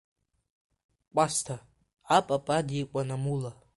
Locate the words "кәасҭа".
1.13-1.55